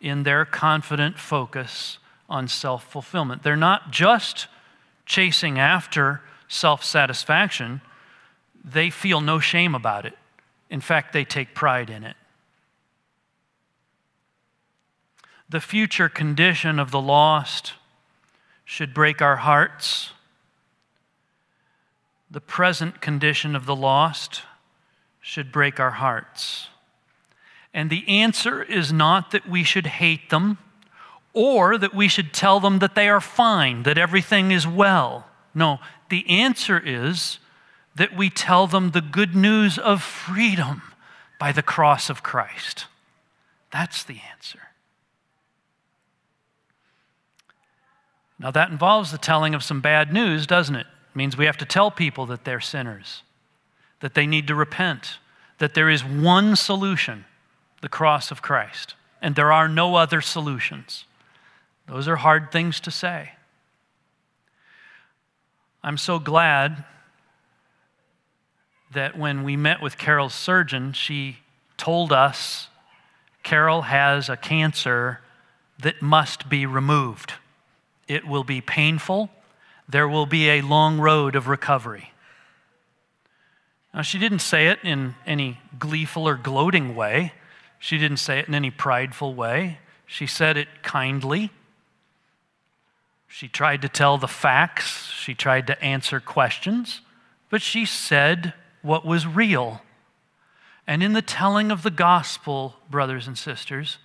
[0.00, 1.98] in their confident focus
[2.30, 3.42] on self fulfillment.
[3.42, 4.46] They're not just
[5.04, 6.20] chasing after
[6.52, 7.80] self satisfaction,
[8.64, 10.16] they feel no shame about it.
[10.70, 12.16] In fact, they take pride in it.
[15.48, 17.74] The future condition of the lost
[18.64, 20.12] should break our hearts.
[22.30, 24.42] The present condition of the lost
[25.20, 26.68] should break our hearts.
[27.74, 30.58] And the answer is not that we should hate them
[31.34, 35.26] or that we should tell them that they are fine, that everything is well.
[35.54, 35.80] No,
[36.12, 37.38] the answer is
[37.96, 40.82] that we tell them the good news of freedom
[41.40, 42.84] by the cross of Christ.
[43.70, 44.58] That's the answer.
[48.38, 50.86] Now, that involves the telling of some bad news, doesn't it?
[50.86, 53.22] It means we have to tell people that they're sinners,
[54.00, 55.16] that they need to repent,
[55.60, 57.24] that there is one solution
[57.80, 61.06] the cross of Christ, and there are no other solutions.
[61.88, 63.32] Those are hard things to say.
[65.84, 66.84] I'm so glad
[68.92, 71.38] that when we met with Carol's surgeon, she
[71.76, 72.68] told us
[73.42, 75.20] Carol has a cancer
[75.80, 77.32] that must be removed.
[78.06, 79.30] It will be painful.
[79.88, 82.12] There will be a long road of recovery.
[83.92, 87.32] Now, she didn't say it in any gleeful or gloating way.
[87.78, 89.80] She didn't say it in any prideful way.
[90.06, 91.50] She said it kindly.
[93.32, 97.00] She tried to tell the facts, she tried to answer questions,
[97.48, 99.80] but she said what was real.
[100.86, 103.96] And in the telling of the gospel, brothers and sisters,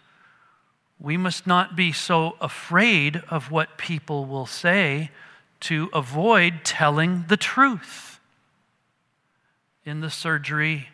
[0.97, 5.11] we must not be so afraid of what people will say
[5.59, 8.21] to avoid telling the truth
[9.83, 10.87] in the surgery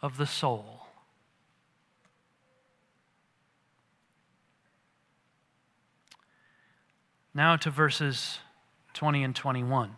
[0.00, 0.71] of the soul.
[7.34, 8.38] Now to verses
[8.94, 9.96] 20 and 21.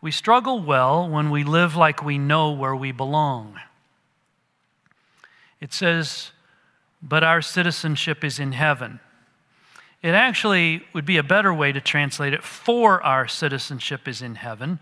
[0.00, 3.58] We struggle well when we live like we know where we belong.
[5.60, 6.32] It says,
[7.02, 9.00] but our citizenship is in heaven.
[10.02, 14.34] It actually would be a better way to translate it, for our citizenship is in
[14.34, 14.78] heaven,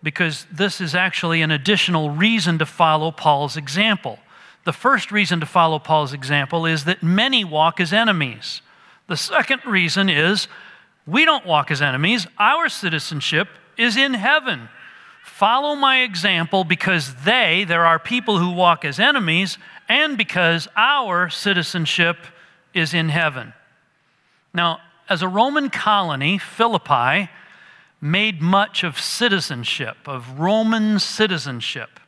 [0.00, 4.20] because this is actually an additional reason to follow Paul's example.
[4.64, 8.62] The first reason to follow Paul's example is that many walk as enemies.
[9.08, 10.46] The second reason is
[11.06, 14.68] we don't walk as enemies, our citizenship is in heaven.
[15.24, 21.28] Follow my example because they, there are people who walk as enemies, and because our
[21.28, 22.16] citizenship
[22.74, 23.52] is in heaven.
[24.54, 27.28] Now, as a Roman colony, Philippi
[28.00, 32.00] made much of citizenship, of Roman citizenship.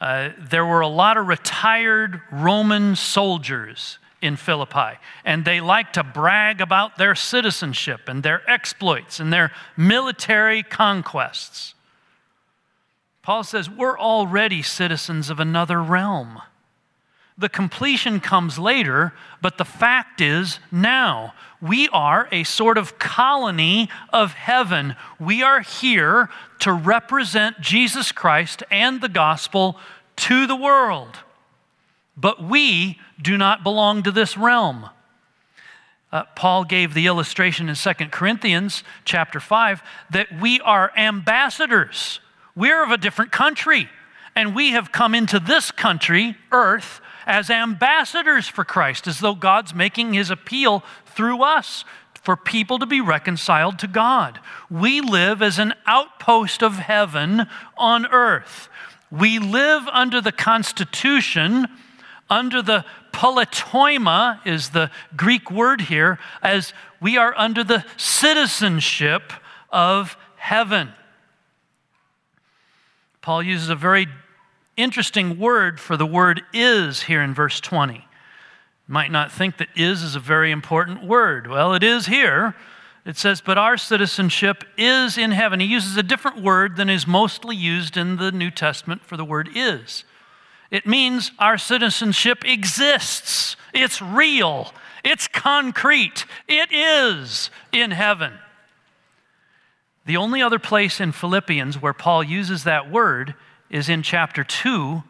[0.00, 4.98] Uh, there were a lot of retired Roman soldiers in Philippi.
[5.24, 11.74] And they like to brag about their citizenship and their exploits and their military conquests.
[13.22, 16.40] Paul says, We're already citizens of another realm.
[17.36, 21.34] The completion comes later, but the fact is now.
[21.60, 24.96] We are a sort of colony of heaven.
[25.20, 29.78] We are here to represent Jesus Christ and the gospel
[30.16, 31.18] to the world.
[32.20, 34.90] But we do not belong to this realm.
[36.10, 42.20] Uh, Paul gave the illustration in 2 Corinthians chapter 5 that we are ambassadors.
[42.56, 43.88] We're of a different country,
[44.34, 49.74] and we have come into this country, earth, as ambassadors for Christ, as though God's
[49.74, 54.40] making his appeal through us for people to be reconciled to God.
[54.70, 57.46] We live as an outpost of heaven
[57.76, 58.68] on earth.
[59.10, 61.68] We live under the constitution
[62.30, 69.32] under the politeuma, is the Greek word here, as we are under the citizenship
[69.70, 70.92] of heaven.
[73.20, 74.06] Paul uses a very
[74.76, 78.06] interesting word for the word is here in verse 20.
[78.86, 81.46] might not think that is is a very important word.
[81.46, 82.54] Well, it is here.
[83.04, 85.60] It says, but our citizenship is in heaven.
[85.60, 89.24] He uses a different word than is mostly used in the New Testament for the
[89.24, 90.04] word is.
[90.70, 98.34] It means our citizenship exists, it's real, it's concrete, it is in heaven.
[100.04, 103.34] The only other place in Philippians where Paul uses that word
[103.70, 105.02] is in chapter 2,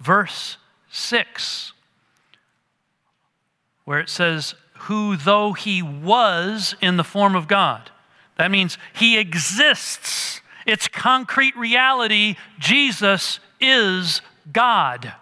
[0.00, 0.56] verse
[0.90, 1.72] 6,
[3.84, 7.90] where it says, Who, though he was in the form of God,
[8.36, 10.40] that means he exists.
[10.66, 12.36] It's concrete reality.
[12.58, 14.22] Jesus is
[14.52, 15.14] God.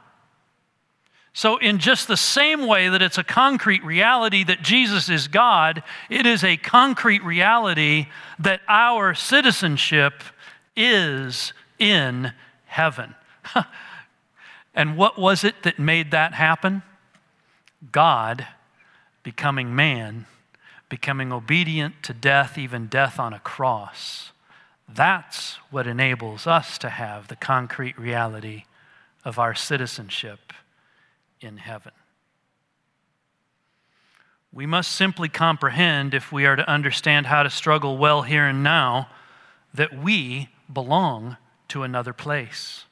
[1.33, 5.83] So, in just the same way that it's a concrete reality that Jesus is God,
[6.09, 8.07] it is a concrete reality
[8.39, 10.23] that our citizenship
[10.75, 12.33] is in
[12.65, 13.15] heaven.
[14.75, 16.83] and what was it that made that happen?
[17.93, 18.47] God
[19.23, 20.25] becoming man,
[20.89, 24.33] becoming obedient to death, even death on a cross.
[24.89, 28.65] That's what enables us to have the concrete reality
[29.27, 30.53] of our citizenship
[31.41, 31.91] in heaven.
[34.53, 38.63] We must simply comprehend, if we are to understand how to struggle well here and
[38.63, 39.09] now,
[39.75, 41.37] that we belong
[41.69, 42.85] to another place.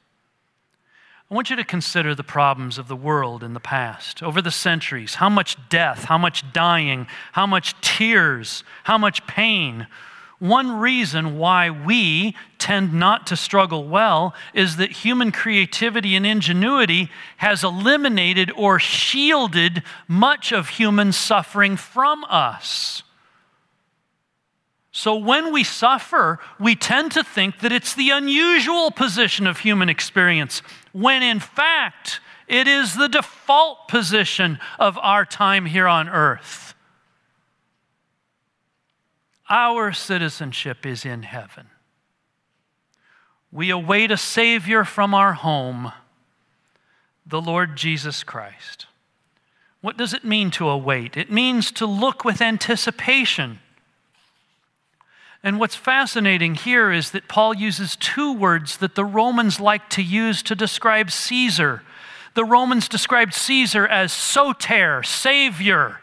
[1.31, 4.51] I want you to consider the problems of the world in the past, over the
[4.51, 5.15] centuries.
[5.15, 9.87] How much death, how much dying, how much tears, how much pain.
[10.47, 17.09] One reason why we tend not to struggle well is that human creativity and ingenuity
[17.37, 23.01] has eliminated or shielded much of human suffering from us.
[24.91, 29.89] So when we suffer, we tend to think that it's the unusual position of human
[29.89, 30.59] experience,
[30.93, 36.74] when in fact, it is the default position of our time here on earth.
[39.49, 41.67] Our citizenship is in heaven.
[43.51, 45.91] We await a Savior from our home,
[47.25, 48.87] the Lord Jesus Christ.
[49.81, 51.15] What does it mean to await?
[51.15, 53.59] It means to look with anticipation
[55.45, 60.01] and what's fascinating here is that Paul uses two words that the Romans like to
[60.01, 61.83] use to describe Caesar.
[62.33, 66.01] The Romans described Caesar as soter, savior,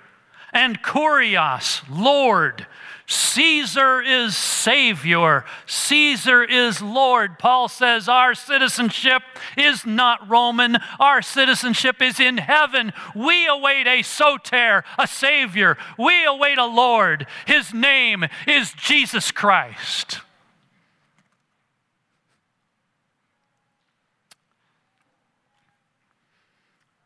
[0.53, 2.69] and kurios, Lord.
[3.07, 7.39] Caesar is Savior, Caesar is Lord.
[7.39, 9.23] Paul says our citizenship
[9.57, 12.93] is not Roman, our citizenship is in heaven.
[13.15, 15.77] We await a Soter, a Savior.
[15.99, 17.27] We await a Lord.
[17.47, 20.21] His name is Jesus Christ.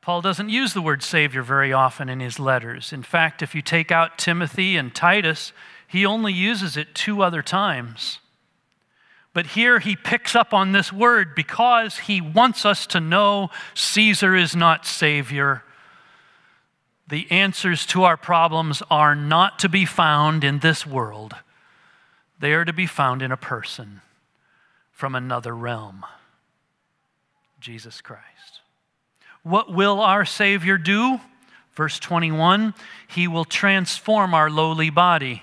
[0.07, 2.93] Paul doesn't use the word Savior very often in his letters.
[2.93, 5.53] In fact, if you take out Timothy and Titus,
[5.97, 8.19] he only uses it two other times.
[9.33, 14.37] But here he picks up on this word because he wants us to know Caesar
[14.37, 15.63] is not Savior.
[17.09, 21.35] The answers to our problems are not to be found in this world,
[22.39, 24.03] they are to be found in a person
[24.93, 26.05] from another realm
[27.59, 28.61] Jesus Christ.
[29.43, 31.21] What will our Savior do?
[31.75, 32.75] Verse 21
[33.09, 35.43] He will transform our lowly body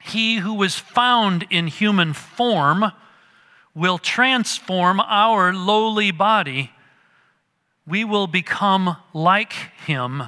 [0.00, 2.92] he who was found in human form
[3.74, 6.72] will transform our lowly body.
[7.86, 9.52] We will become like
[9.86, 10.24] him.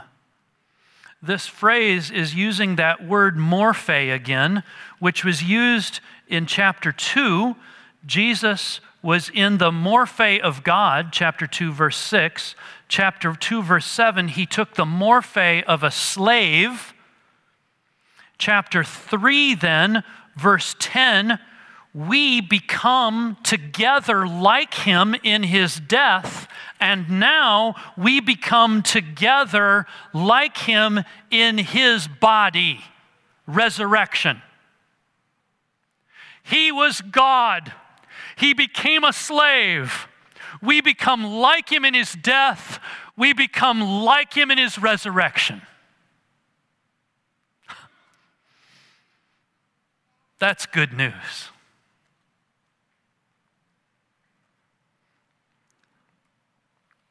[1.22, 4.62] This phrase is using that word morphe again,
[4.98, 7.56] which was used in chapter 2.
[8.04, 12.54] Jesus was in the morphe of God, chapter 2, verse 6.
[12.88, 16.91] Chapter 2, verse 7, he took the morphe of a slave
[18.38, 20.04] chapter 3, then,
[20.36, 21.38] verse 10,
[21.94, 26.48] we become together like him in his death,
[26.80, 32.80] and now we become together like him in his body,
[33.46, 34.40] resurrection.
[36.42, 37.72] He was God,
[38.36, 40.08] he became a slave.
[40.60, 42.78] We become like him in his death,
[43.16, 45.62] we become like him in his resurrection.
[50.42, 51.50] That's good news.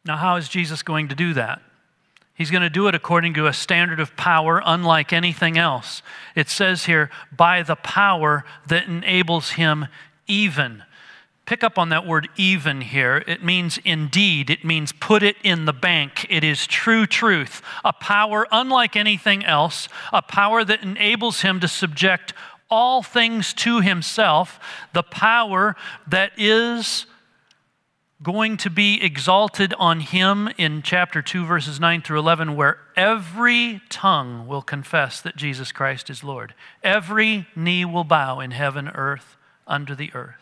[0.04, 1.62] Now, how is Jesus going to do that?
[2.34, 6.02] He's going to do it according to a standard of power unlike anything else.
[6.36, 9.88] It says here, by the power that enables him
[10.28, 10.84] even.
[11.46, 13.24] Pick up on that word even here.
[13.28, 16.26] It means indeed, it means put it in the bank.
[16.30, 21.68] It is true truth, a power unlike anything else, a power that enables him to
[21.68, 22.34] subject
[22.72, 24.60] all things to himself,
[24.94, 25.76] the power
[26.08, 27.06] that is
[28.24, 33.82] going to be exalted on him in chapter 2, verses 9 through 11, where every
[33.90, 36.54] tongue will confess that Jesus Christ is Lord.
[36.84, 40.41] Every knee will bow in heaven, earth, under the earth.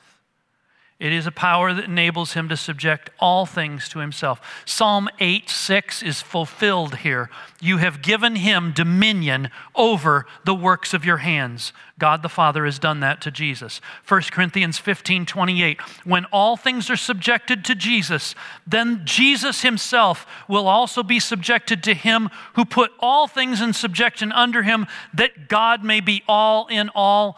[0.99, 4.41] It is a power that enables him to subject all things to himself.
[4.65, 7.29] Psalm 8 6 is fulfilled here.
[7.61, 11.71] You have given him dominion over the works of your hands.
[11.97, 13.79] God the Father has done that to Jesus.
[14.05, 15.79] 1 Corinthians 15 28.
[16.03, 18.35] When all things are subjected to Jesus,
[18.67, 24.33] then Jesus himself will also be subjected to him who put all things in subjection
[24.33, 27.37] under him, that God may be all in all.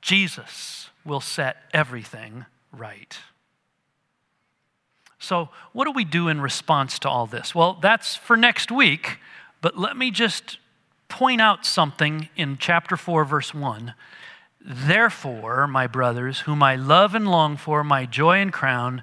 [0.00, 3.16] Jesus will set everything right.
[5.18, 7.54] So, what do we do in response to all this?
[7.54, 9.18] Well, that's for next week,
[9.60, 10.58] but let me just
[11.08, 13.94] point out something in chapter 4, verse 1.
[14.60, 19.02] Therefore, my brothers, whom I love and long for, my joy and crown,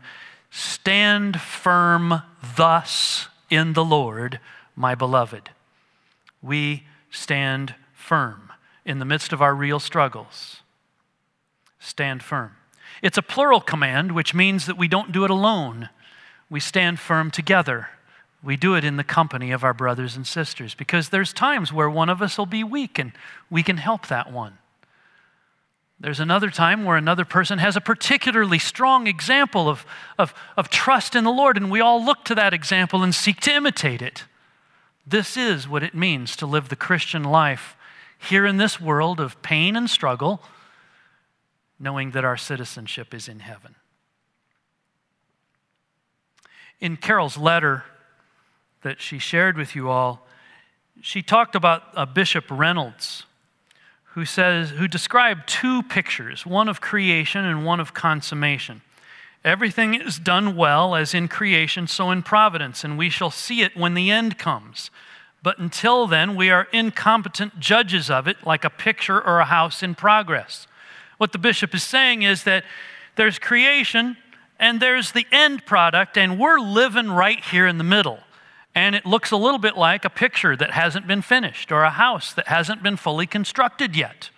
[0.51, 2.21] stand firm
[2.55, 4.39] thus in the Lord,
[4.75, 5.49] my beloved.
[6.41, 8.51] We stand firm
[8.85, 10.61] in the midst of our real struggles
[11.83, 12.55] stand firm.
[13.01, 15.89] It's a plural command, which means that we don't do it alone.
[16.49, 17.89] We stand firm together.
[18.41, 21.89] We do it in the company of our brothers and sisters because there's times where
[21.89, 23.13] one of us will be weak and
[23.49, 24.57] we can help that one.
[25.99, 29.85] There's another time where another person has a particularly strong example of,
[30.17, 33.39] of, of trust in the Lord, and we all look to that example and seek
[33.41, 34.25] to imitate it.
[35.07, 37.77] This is what it means to live the Christian life
[38.17, 40.41] here in this world of pain and struggle
[41.83, 43.75] knowing that our citizenship is in heaven.
[46.79, 47.83] In Carol's letter
[48.83, 50.25] that she shared with you all,
[51.01, 53.25] she talked about uh, Bishop Reynolds,
[54.13, 58.81] who says who described two pictures, one of creation and one of consummation.
[59.43, 63.75] Everything is done well as in creation, so in providence, and we shall see it
[63.75, 64.89] when the end comes.
[65.41, 69.83] But until then, we are incompetent judges of it, like a picture or a house
[69.83, 70.65] in progress.
[71.17, 72.63] What the bishop is saying is that
[73.15, 74.17] there's creation
[74.59, 78.19] and there's the end product, and we're living right here in the middle.
[78.75, 81.89] And it looks a little bit like a picture that hasn't been finished or a
[81.89, 84.29] house that hasn't been fully constructed yet.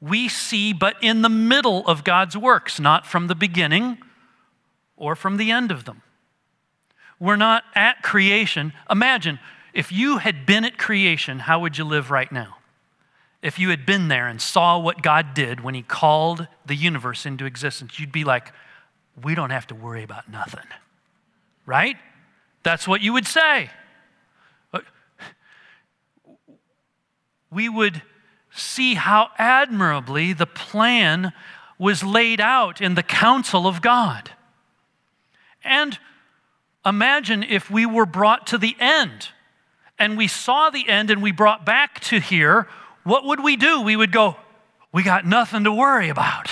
[0.00, 3.98] We see, but in the middle of God's works, not from the beginning
[4.96, 6.02] or from the end of them.
[7.18, 8.72] We're not at creation.
[8.90, 9.38] Imagine
[9.72, 12.56] if you had been at creation, how would you live right now?
[13.42, 17.26] If you had been there and saw what God did when He called the universe
[17.26, 18.52] into existence, you'd be like,
[19.20, 20.64] we don't have to worry about nothing.
[21.66, 21.96] Right?
[22.62, 23.70] That's what you would say.
[27.50, 28.00] We would
[28.54, 31.32] see how admirably the plan
[31.78, 34.30] was laid out in the counsel of God.
[35.62, 35.98] And
[36.86, 39.28] imagine if we were brought to the end
[39.98, 42.68] and we saw the end and we brought back to here
[43.04, 43.80] what would we do?
[43.80, 44.36] We would go,
[44.92, 46.50] we got nothing to worry about.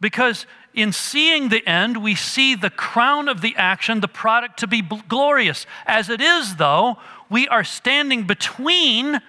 [0.00, 4.66] Because in seeing the end, we see the crown of the action, the product to
[4.66, 5.66] be glorious.
[5.86, 6.98] As it is, though,
[7.28, 9.20] we are standing between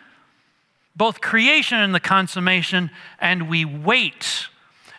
[0.95, 4.47] both creation and the consummation, and we wait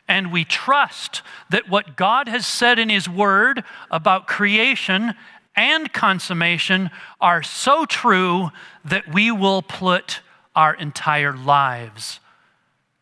[0.09, 3.63] and we trust that what God has said in His Word
[3.93, 5.15] about creation
[5.55, 8.51] and consummation are so true
[8.85, 10.21] that we will put
[10.55, 12.21] our entire lives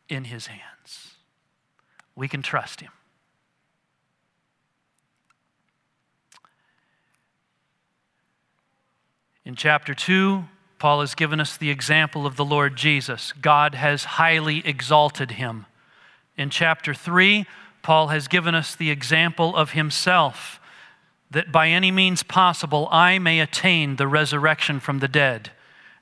[0.09, 1.15] in His hands.
[2.15, 2.91] We can trust Him.
[9.49, 10.45] In chapter 2,
[10.79, 13.33] Paul has given us the example of the Lord Jesus.
[13.41, 15.65] God has highly exalted him.
[16.37, 17.47] In chapter 3,
[17.83, 20.61] Paul has given us the example of himself
[21.31, 25.51] that by any means possible I may attain the resurrection from the dead.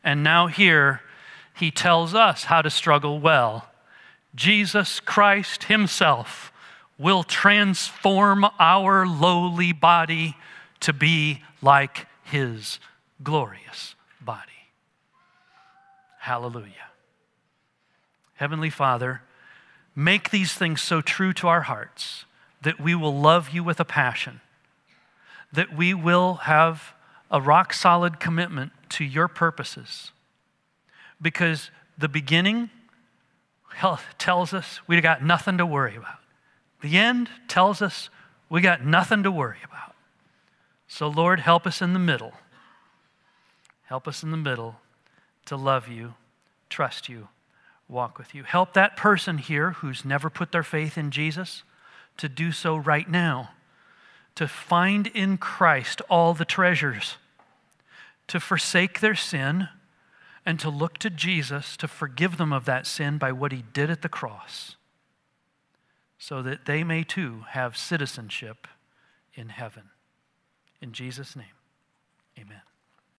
[0.04, 1.02] And now, here,
[1.56, 3.70] he tells us how to struggle well.
[4.34, 6.52] Jesus Christ Himself
[6.98, 10.36] will transform our lowly body
[10.80, 12.78] to be like His
[13.22, 14.52] glorious body.
[16.20, 16.90] Hallelujah.
[18.34, 19.22] Heavenly Father,
[19.94, 22.26] make these things so true to our hearts
[22.60, 24.42] that we will love you with a passion,
[25.50, 26.92] that we will have
[27.30, 30.12] a rock solid commitment to your purposes.
[31.20, 32.70] Because the beginning
[34.18, 36.18] tells us we got nothing to worry about.
[36.82, 38.10] The end tells us
[38.48, 39.94] we got nothing to worry about.
[40.88, 42.32] So, Lord, help us in the middle.
[43.84, 44.76] Help us in the middle
[45.46, 46.14] to love you,
[46.68, 47.28] trust you,
[47.88, 48.42] walk with you.
[48.42, 51.62] Help that person here who's never put their faith in Jesus
[52.16, 53.50] to do so right now,
[54.34, 57.16] to find in Christ all the treasures,
[58.28, 59.68] to forsake their sin,
[60.46, 63.90] and to look to Jesus to forgive them of that sin by what he did
[63.90, 64.76] at the cross,
[66.18, 68.68] so that they may too have citizenship
[69.34, 69.90] in heaven.
[70.80, 71.46] In Jesus' name,
[72.38, 72.62] amen.